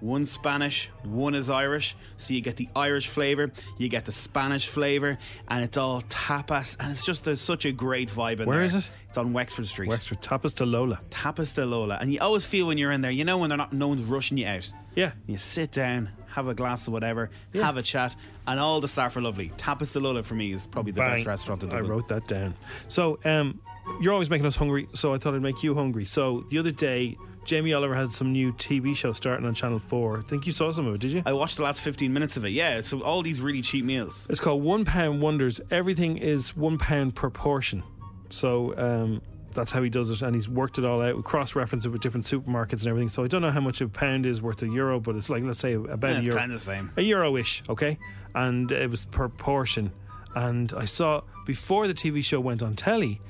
[0.00, 1.96] One Spanish, one is Irish.
[2.16, 6.76] So you get the Irish flavour, you get the Spanish flavour, and it's all tapas.
[6.80, 8.66] And it's just there's such a great vibe in Where there.
[8.66, 8.90] is it?
[9.08, 9.88] It's on Wexford Street.
[9.88, 11.00] Wexford Tapas de Lola.
[11.10, 11.96] Tapas de Lola.
[12.00, 14.04] And you always feel when you're in there, you know when they're not no one's
[14.04, 14.70] rushing you out.
[14.94, 15.12] Yeah.
[15.26, 18.14] You sit down, have a glass of whatever, have a chat,
[18.46, 19.50] and all the staff are lovely.
[19.56, 21.16] Tapas de Lola for me is probably the Bang.
[21.16, 21.90] best restaurant in I Dublin.
[21.90, 22.54] wrote that down.
[22.88, 23.60] So, um,
[24.00, 26.06] you're always making us hungry, so I thought I'd make you hungry.
[26.06, 30.18] So, the other day, Jamie Oliver had some new TV show starting on Channel 4.
[30.18, 31.22] I think you saw some of it, did you?
[31.24, 32.80] I watched the last 15 minutes of it, yeah.
[32.80, 34.26] So all these really cheap meals.
[34.28, 35.60] It's called One Pound Wonders.
[35.70, 37.84] Everything is one pound per portion.
[38.30, 41.16] So, um, that's how he does it, and he's worked it all out.
[41.16, 43.08] We cross reference it with different supermarkets and everything.
[43.08, 45.42] So I don't know how much a pound is worth a euro, but it's like
[45.44, 46.90] let's say about Yeah, a euro, kinda the same.
[46.96, 47.96] a euro-ish, okay?
[48.34, 49.92] And it was per portion.
[50.34, 53.22] And I saw before the TV show went on telly,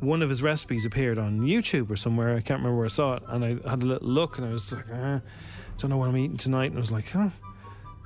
[0.00, 2.30] one of his recipes appeared on YouTube or somewhere.
[2.36, 4.50] I can't remember where I saw it, and I had a little look, and I
[4.50, 5.20] was like, uh,
[5.78, 7.30] don't know what I'm eating tonight, and I was like, huh,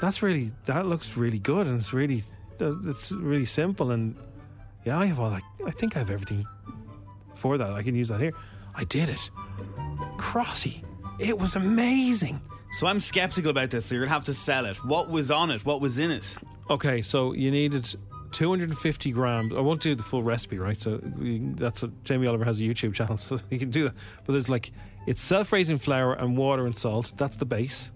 [0.00, 2.22] that's really that looks really good, and it's really
[2.60, 4.16] it's really simple, and
[4.84, 5.42] yeah, I have all that.
[5.66, 6.46] I think I have everything
[7.34, 7.72] for that.
[7.72, 8.32] I can use that here.
[8.74, 9.30] I did it,
[10.16, 10.82] Crossy.
[11.18, 12.40] It was amazing.
[12.72, 14.76] So I'm skeptical about this, so you're going to have to sell it.
[14.84, 15.64] What was on it?
[15.64, 16.36] What was in it?
[16.68, 17.92] Okay, so you needed
[18.32, 19.54] 250 grams.
[19.54, 20.78] I won't do the full recipe, right?
[20.78, 23.94] So that's what Jamie Oliver has a YouTube channel, so you can do that.
[24.24, 24.72] But there's like
[25.06, 27.12] it's self-raising flour and water and salt.
[27.16, 27.90] That's the base.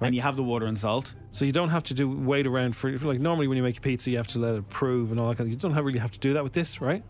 [0.00, 1.14] And you have the water and salt.
[1.30, 3.80] So you don't have to do wait around for, like normally when you make a
[3.80, 5.38] pizza, you have to let it prove and all that.
[5.38, 7.02] Kind of, you don't have, really have to do that with this, right?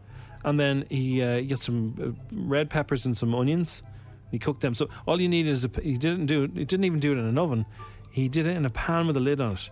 [0.44, 3.82] And then he uh, got some uh, red peppers and some onions.
[4.30, 4.74] He cooked them.
[4.74, 6.50] So all you need is a, he didn't do it.
[6.54, 7.66] He didn't even do it in an oven.
[8.10, 9.70] He did it in a pan with a lid on it.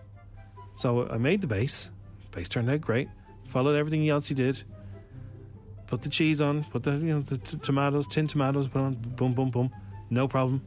[0.74, 1.90] So I made the base.
[2.34, 3.08] Base turned out great.
[3.46, 4.62] Followed everything else he did.
[5.86, 6.64] Put the cheese on.
[6.64, 8.66] Put the you know the t- tomatoes, tin tomatoes.
[8.66, 8.94] Put on.
[8.94, 9.70] Boom, boom, boom.
[10.10, 10.62] No problem.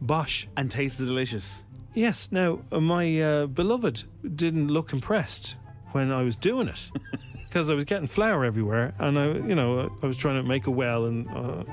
[0.00, 0.48] Bosh.
[0.56, 1.64] And tasted delicious.
[1.94, 2.30] Yes.
[2.32, 5.56] Now, uh, my uh, beloved didn't look impressed
[5.92, 6.90] when I was doing it
[7.48, 10.66] because I was getting flour everywhere, and I, you know, I was trying to make
[10.66, 11.64] a well, and uh,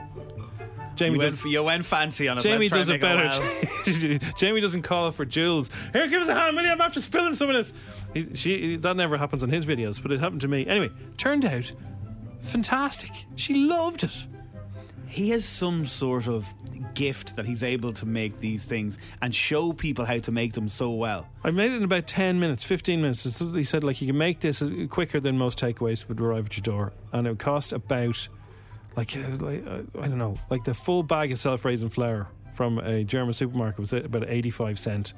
[0.95, 1.43] Jamie you, does.
[1.43, 2.41] went, you went fancy on it.
[2.41, 3.29] Jamie does it better.
[4.37, 5.69] Jamie doesn't call for Jules.
[5.93, 6.71] Here, give us a hand, will you?
[6.71, 7.73] I'm after spilling some of this.
[8.13, 10.65] He, she, that never happens on his videos, but it happened to me.
[10.65, 11.71] Anyway, turned out
[12.41, 13.11] fantastic.
[13.35, 14.25] She loved it.
[15.07, 16.53] He has some sort of
[16.93, 20.67] gift that he's able to make these things and show people how to make them
[20.67, 21.27] so well.
[21.43, 23.39] I made it in about 10 minutes, 15 minutes.
[23.39, 26.63] He said, like, you can make this quicker than most takeaways would arrive at your
[26.63, 26.93] door.
[27.13, 28.27] And it would cost about,
[28.95, 32.27] like, uh, like uh, I don't know, like the full bag of self raising flour
[32.53, 35.13] from a German supermarket was about 85 cent.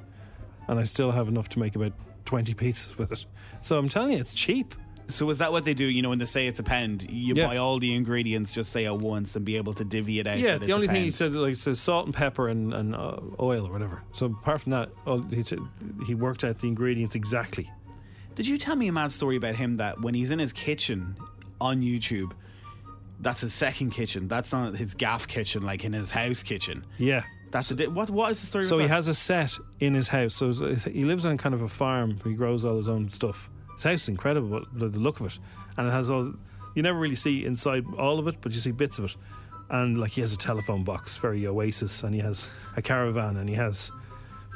[0.67, 1.93] and I still have enough to make about
[2.25, 3.25] twenty pizzas with it.
[3.61, 4.75] So I'm telling you, it's cheap.
[5.09, 5.85] So is that what they do?
[5.85, 7.47] You know, when they say it's a pound, you Yeah.
[7.47, 10.37] buy all the ingredients, just say at once, and be able to divvy it out.
[10.37, 13.65] Yeah, the only thing he said like so salt and pepper and, and uh, oil
[13.65, 14.01] or whatever.
[14.11, 15.59] So apart from that, all, he said
[16.05, 17.71] he worked out the ingredients exactly.
[18.35, 21.15] Did you tell me a mad story about him that when he's in his kitchen
[21.61, 22.33] on YouTube,
[23.19, 24.27] that's his second kitchen.
[24.27, 26.85] That's not his gaff kitchen, like in his house kitchen.
[26.97, 27.23] Yeah.
[27.51, 28.09] That's a di- what?
[28.09, 28.63] What is the story?
[28.65, 30.35] So he has a set in his house.
[30.35, 32.19] So he lives on kind of a farm.
[32.23, 33.49] He grows all his own stuff.
[33.75, 35.39] His house is incredible, but the, the look of it,
[35.77, 36.33] and it has all.
[36.75, 39.15] You never really see inside all of it, but you see bits of it.
[39.69, 43.49] And like he has a telephone box, very Oasis, and he has a caravan, and
[43.49, 43.91] he has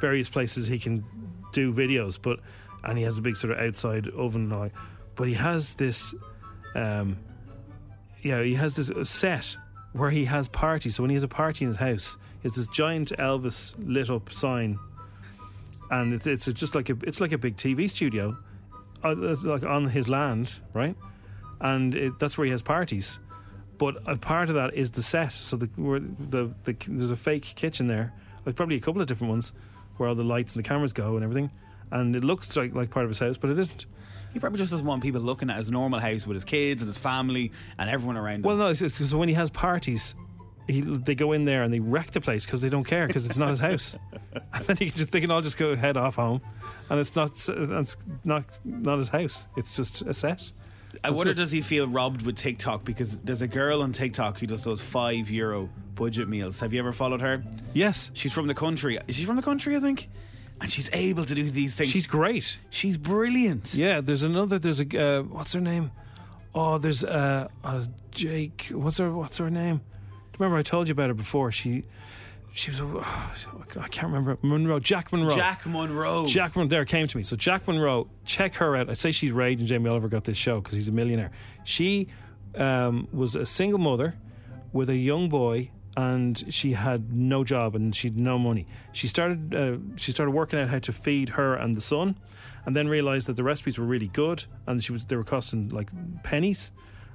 [0.00, 1.04] various places he can
[1.52, 2.18] do videos.
[2.20, 2.40] But
[2.84, 4.70] and he has a big sort of outside oven now.
[5.14, 6.14] But he has this,
[6.74, 7.18] um,
[8.22, 9.56] yeah, he has this set
[9.92, 10.96] where he has parties.
[10.96, 14.32] So when he has a party in his house, it's this giant Elvis lit up
[14.32, 14.78] sign,
[15.90, 18.36] and it's, it's just like a it's like a big TV studio,
[19.04, 20.96] uh, like on his land, right?
[21.60, 23.18] And it, that's where he has parties.
[23.78, 25.32] But a part of that is the set.
[25.32, 28.12] So the, the, the there's a fake kitchen there.
[28.44, 29.52] There's probably a couple of different ones
[29.96, 31.50] where all the lights and the cameras go and everything.
[31.90, 33.86] And it looks like, like part of his house, but it isn't.
[34.32, 36.88] He probably just doesn't want people looking at his normal house with his kids and
[36.88, 38.42] his family and everyone around him.
[38.42, 40.14] Well, no, it's, it's, so when he has parties,
[40.66, 43.26] he, they go in there and they wreck the place because they don't care because
[43.26, 43.96] it's not his house.
[44.54, 46.40] and then he can just they can all just go head off home,
[46.88, 49.48] and it's not it's not not his house.
[49.56, 50.52] It's just a set.
[51.04, 54.46] I wonder does he feel robbed with TikTok because there's a girl on TikTok who
[54.46, 56.60] does those five euro budget meals.
[56.60, 57.42] Have you ever followed her?
[57.72, 58.10] Yes.
[58.14, 58.98] She's from the country.
[59.08, 59.76] Is she from the country?
[59.76, 60.08] I think.
[60.62, 61.90] And she's able to do these things.
[61.90, 62.58] She's great.
[62.70, 63.74] She's brilliant.
[63.74, 64.58] Yeah, there's another.
[64.60, 65.90] There's a uh, what's her name?
[66.54, 68.68] Oh, there's uh, uh Jake.
[68.72, 69.80] What's her What's her name?
[70.38, 71.50] Remember I told you about her before.
[71.50, 71.84] She
[72.52, 74.78] she was I can't remember Monroe.
[74.78, 75.34] Jack Monroe.
[75.34, 76.26] Jack Monroe.
[76.26, 77.22] Jack Monroe there came to me.
[77.22, 78.90] So Jack Monroe, check her out.
[78.90, 79.66] I say she's raging.
[79.66, 81.30] Jamie Oliver got this show because he's a millionaire.
[81.64, 82.08] She
[82.56, 84.14] um, was a single mother
[84.72, 88.66] with a young boy, and she had no job and she had no money.
[88.92, 92.18] She started uh, she started working out how to feed her and the son,
[92.64, 95.68] and then realized that the recipes were really good and she was they were costing
[95.68, 95.90] like
[96.22, 96.72] pennies.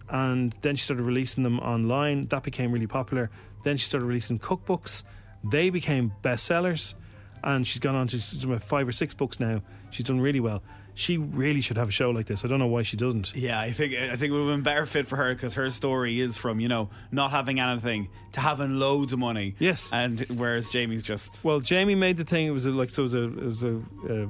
[0.10, 2.22] And then she started releasing them online.
[2.28, 3.30] That became really popular.
[3.64, 5.04] Then she started releasing cookbooks.
[5.44, 6.96] They became bestsellers
[7.44, 9.62] and she's gone on to she's about five or six books now.
[9.90, 10.64] She's done really well.
[10.98, 12.44] She really should have a show like this.
[12.44, 13.36] I don't know why she doesn't.
[13.36, 15.70] Yeah, I think I think it would have been better fit for her because her
[15.70, 19.54] story is from you know not having anything to having loads of money.
[19.60, 22.48] Yes, and whereas Jamie's just Well, Jamie made the thing.
[22.48, 23.04] It was a, like so.
[23.04, 23.76] It was a, it was a,
[24.10, 24.26] uh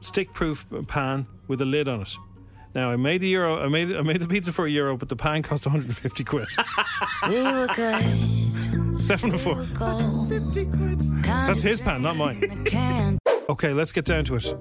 [0.00, 2.14] stick-proof pan with a lid on it.
[2.74, 3.58] Now I made the euro.
[3.64, 6.46] I made I made the pizza for a euro, but the pan cost 150 quid.
[7.26, 9.02] We were good.
[9.02, 9.64] Seven to four.
[11.24, 12.38] That's his pan, not mine.
[13.48, 14.54] Okay, let's get down to it.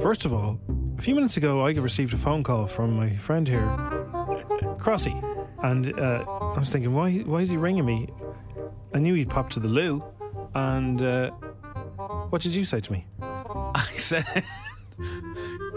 [0.00, 0.60] First of all,
[0.98, 3.66] a few minutes ago, I received a phone call from my friend here,
[4.78, 5.14] Crossy,
[5.62, 8.08] and uh, I was thinking, why why is he ringing me?
[8.94, 10.04] I knew he'd popped to the loo,
[10.54, 11.30] and uh,
[12.30, 13.06] what did you say to me?
[13.20, 14.44] I said,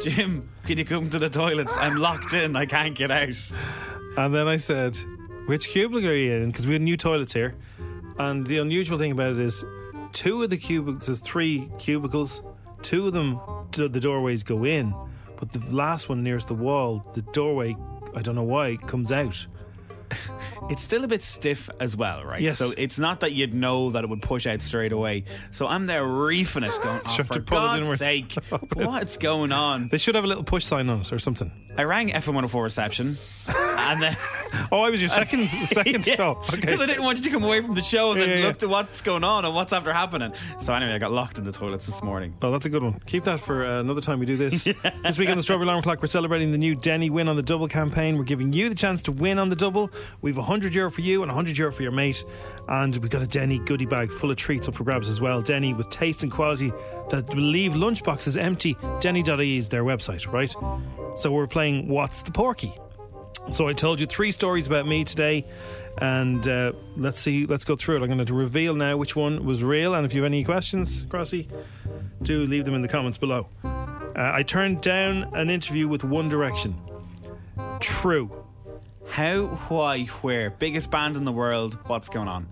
[0.02, 1.74] Jim, can you come to the toilets?
[1.78, 2.56] I'm locked in.
[2.56, 3.52] I can't get out.
[4.18, 4.98] And then I said,
[5.46, 6.52] which cubicle are you in?
[6.52, 7.56] Because we had new toilets here.
[8.18, 9.64] And the unusual thing about it is,
[10.12, 12.44] two of the cubicles, there's three cubicles,
[12.82, 13.40] two of them,
[13.72, 14.94] the doorways go in,
[15.38, 17.76] but the last one nearest the wall, the doorway,
[18.16, 19.46] I don't know why, comes out.
[20.70, 22.40] It's still a bit stiff as well, right?
[22.40, 22.60] Yes.
[22.60, 25.24] So it's not that you'd know that it would push out straight away.
[25.52, 28.34] So I'm there reefing it, going, oh, for to pull it God's sake,
[28.76, 29.88] what's going on?
[29.88, 31.52] They should have a little push sign on it or something.
[31.76, 33.18] I rang FM104 reception,
[33.90, 34.16] and then
[34.72, 36.38] oh, I was your second second call.
[36.38, 36.62] Okay.
[36.62, 38.42] Because I didn't want you to come away from the show and Yeah, then yeah,
[38.44, 38.48] yeah.
[38.50, 40.34] look at what's going on and what's after happening.
[40.60, 42.36] So anyway, I got locked in the toilets this morning.
[42.42, 43.00] Oh, that's a good one.
[43.06, 44.68] Keep that for uh, another time we do this.
[45.04, 47.42] This week on the Strawberry Alarm Clock, we're celebrating the new Denny Win on the
[47.42, 48.18] Double campaign.
[48.18, 49.90] We're giving you the chance to win on the double.
[50.22, 52.24] We've 100 euro for you and 100 euro for your mate.
[52.68, 55.42] And we've got a Denny goodie bag full of treats up for grabs as well.
[55.42, 56.72] Denny with taste and quality
[57.10, 58.78] that will leave lunchboxes empty.
[59.00, 60.54] Denny.ie is their website, right?
[61.20, 62.74] So we're playing What's the Porky?
[63.52, 65.46] So I told you three stories about me today,
[65.98, 68.02] and uh, let's see, let's go through it.
[68.04, 71.06] I'm going to reveal now which one was real, and if you have any questions,
[71.06, 71.48] Crossy,
[72.22, 73.48] do leave them in the comments below.
[73.64, 76.76] Uh, I turned down an interview with One Direction.
[77.80, 78.46] True.
[79.08, 80.52] How, why, where?
[80.52, 81.78] Biggest band in the world.
[81.88, 82.48] What's going on?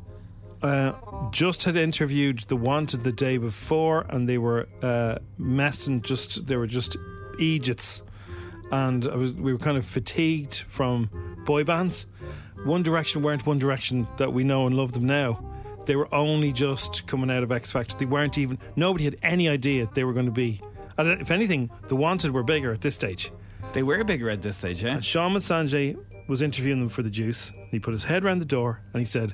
[0.61, 0.93] Uh,
[1.29, 6.47] just had interviewed the Wanted the day before, and they were uh, messed and just
[6.47, 6.97] they were just
[7.39, 8.01] idiots,
[8.71, 11.09] and I was we were kind of fatigued from
[11.45, 12.05] boy bands.
[12.63, 15.43] One Direction weren't One Direction that we know and love them now.
[15.85, 17.95] They were only just coming out of X Factor.
[17.97, 18.57] They weren't even.
[18.75, 20.61] Nobody had any idea they were going to be.
[20.97, 23.31] And if anything, the Wanted were bigger at this stage.
[23.73, 24.95] They were bigger at this stage, yeah.
[24.95, 25.97] And Sean Sanjay
[26.27, 27.51] was interviewing them for the Juice.
[27.71, 29.31] He put his head around the door and he said,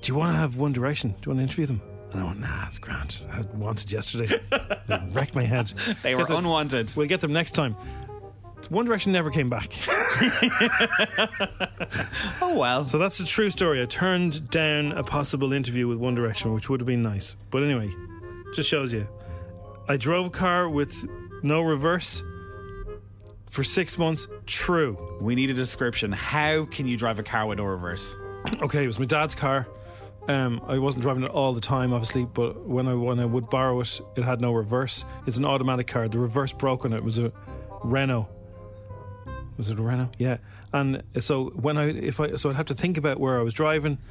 [0.00, 1.10] "Do you want to have One Direction?
[1.10, 3.22] Do you want to interview them?" And I went, "Nah, it's grand.
[3.30, 4.40] I wanted yesterday.
[4.86, 5.72] they wrecked my head.
[6.02, 6.92] They were unwanted.
[6.96, 7.76] We'll get them next time."
[8.70, 9.72] One Direction never came back.
[12.42, 12.84] oh well.
[12.84, 13.82] So that's a true story.
[13.82, 17.36] I turned down a possible interview with One Direction, which would have been nice.
[17.50, 17.94] But anyway,
[18.54, 19.06] just shows you.
[19.88, 21.06] I drove a car with
[21.42, 22.24] no reverse
[23.50, 24.26] for six months.
[24.46, 25.18] True.
[25.20, 26.12] We need a description.
[26.12, 28.16] How can you drive a car with no reverse?
[28.62, 29.66] Okay, it was my dad's car.
[30.28, 33.48] Um, I wasn't driving it all the time, obviously, but when I when I would
[33.48, 35.04] borrow it, it had no reverse.
[35.26, 36.08] It's an automatic car.
[36.08, 36.96] The reverse broke on it.
[36.96, 37.32] It was a
[37.84, 38.28] Renault.
[39.56, 40.10] Was it a Renault?
[40.18, 40.38] Yeah.
[40.72, 43.54] And so when I if I so I'd have to think about where I was
[43.54, 43.98] driving.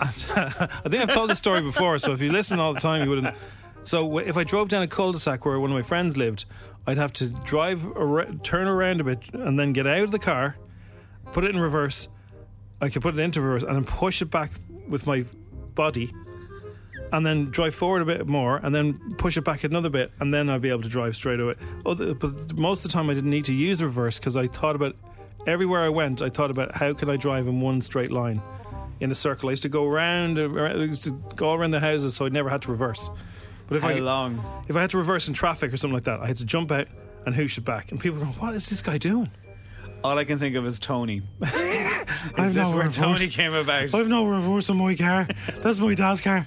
[0.00, 1.98] And, I think I've told this story before.
[1.98, 3.34] So if you listen all the time, you wouldn't.
[3.82, 6.44] So if I drove down a cul-de-sac where one of my friends lived,
[6.86, 10.20] I'd have to drive, ar- turn around a bit, and then get out of the
[10.20, 10.56] car,
[11.32, 12.08] put it in reverse.
[12.80, 14.52] I could put it into reverse and then push it back
[14.86, 15.24] with my
[15.74, 16.12] body,
[17.12, 20.32] and then drive forward a bit more, and then push it back another bit, and
[20.32, 21.54] then I'd be able to drive straight away.
[21.84, 24.46] Oh, Other, but most of the time, I didn't need to use reverse because I
[24.46, 24.96] thought about
[25.46, 26.20] everywhere I went.
[26.22, 28.42] I thought about how can I drive in one straight line,
[29.00, 29.48] in a circle.
[29.48, 32.26] I used to go around, uh, around I used to go around the houses, so
[32.26, 33.10] I never had to reverse.
[33.68, 34.42] But if How I long?
[34.68, 36.70] if I had to reverse in traffic or something like that, I had to jump
[36.70, 36.88] out
[37.26, 39.28] and hoosh it back, and people go, "What is this guy doing?"
[40.04, 41.22] All I can think of is Tony.
[42.32, 42.96] is I've this no where reverse.
[42.96, 43.94] Tony came about?
[43.94, 45.26] I've no reverse on my car.
[45.62, 46.46] That's my dad's car.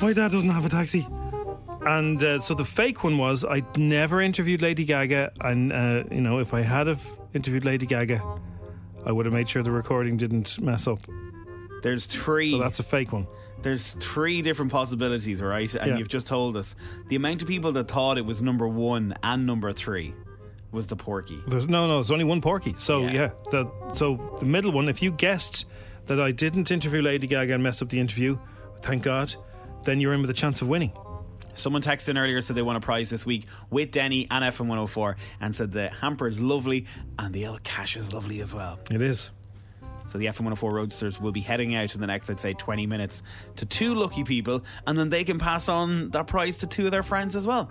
[0.00, 1.06] My dad doesn't have a taxi.
[1.86, 6.20] And uh, so the fake one was I never interviewed Lady Gaga, and uh, you
[6.22, 8.22] know if I had have interviewed Lady Gaga,
[9.04, 11.00] I would have made sure the recording didn't mess up.
[11.82, 12.50] There's three.
[12.50, 13.26] So that's a fake one.
[13.60, 15.74] There's three different possibilities, right?
[15.74, 15.96] And Yeah.
[15.98, 16.74] you've just told us
[17.08, 20.14] the amount of people that thought it was number one and number three
[20.74, 21.40] was the Porky.
[21.46, 22.74] There's, no, no, there's only one Porky.
[22.76, 24.88] So yeah, the, so the middle one.
[24.88, 25.66] If you guessed
[26.06, 28.38] that I didn't interview Lady Gaga and mess up the interview,
[28.82, 29.34] thank God,
[29.84, 30.92] then you're in with a chance of winning.
[31.54, 34.66] Someone texted in earlier said they won a prize this week with Denny and FM
[34.66, 36.86] 104 and said the hamper is lovely
[37.18, 38.78] and the El Cash is lovely as well.
[38.90, 39.30] It is.
[40.06, 42.86] So the FM 104 Roadsters will be heading out in the next, I'd say, 20
[42.86, 43.22] minutes
[43.56, 46.90] to two lucky people and then they can pass on that prize to two of
[46.90, 47.70] their friends as well.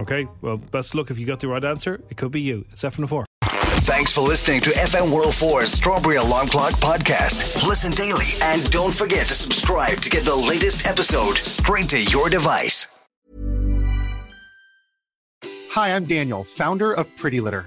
[0.00, 2.00] Okay, well, best of luck if you got the right answer.
[2.10, 2.64] It could be you.
[2.72, 3.24] It's F104.
[3.84, 7.66] Thanks for listening to FM 104's Strawberry Alarm Clock podcast.
[7.66, 12.28] Listen daily and don't forget to subscribe to get the latest episode straight to your
[12.30, 12.86] device.
[15.70, 17.66] Hi, I'm Daniel, founder of Pretty Litter.